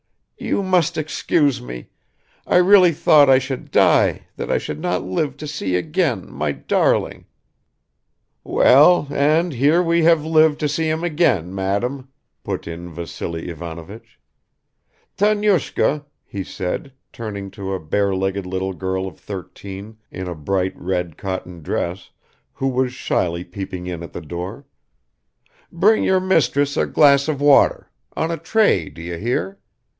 [0.39, 1.89] "You must excuse me.
[2.47, 6.51] I really thought I should die, that I should not live to see again my
[6.51, 7.25] darling"
[8.57, 12.09] "Well and here we have lived to see him again, madam,"
[12.43, 14.19] put in Vassily Ivanovich.
[15.15, 20.73] "Tanyushka," he said, turning to a bare legged little girl of thirteen in a bright
[20.75, 22.09] red cotton dress,
[22.53, 24.65] who was shyly peeping in at the door,
[25.71, 29.59] "bring your mistress a glass of water on a tray, do you hear?